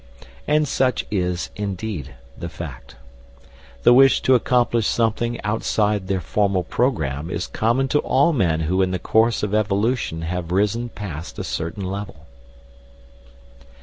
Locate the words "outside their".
5.43-6.19